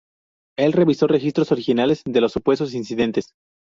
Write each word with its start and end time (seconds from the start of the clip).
Él 0.57 0.73
revisó 0.73 1.05
registros 1.05 1.51
originales 1.51 2.01
de 2.05 2.21
los 2.21 2.31
supuestos 2.33 2.73
incidentes. 2.73 3.35